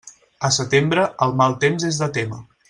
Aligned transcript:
A 0.47 0.49
setembre, 0.55 1.03
el 1.27 1.35
mal 1.43 1.55
temps 1.65 1.87
és 1.91 2.01
de 2.05 2.09
témer. 2.19 2.43